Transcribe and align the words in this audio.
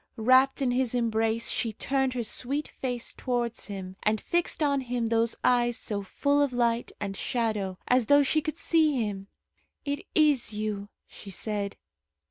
Wrapt 0.17 0.63
in 0.63 0.71
his 0.71 0.95
embrace, 0.95 1.51
she 1.51 1.73
turned 1.73 2.13
her 2.15 2.23
sweet 2.23 2.67
face 2.67 3.13
towards 3.13 3.65
him, 3.65 3.97
and 4.01 4.19
fixed 4.19 4.63
on 4.63 4.81
him 4.81 5.05
those 5.05 5.35
eyes 5.43 5.77
so 5.77 6.01
full 6.01 6.41
of 6.41 6.51
light 6.51 6.91
and 6.99 7.15
shadow, 7.15 7.77
as 7.87 8.07
though 8.07 8.23
she 8.23 8.41
could 8.41 8.57
see 8.57 8.95
him. 8.95 9.27
"It 9.85 10.07
is 10.15 10.53
you," 10.55 10.89
she 11.05 11.29
said. 11.29 11.77